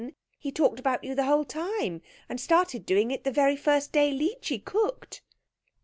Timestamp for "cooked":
4.57-5.21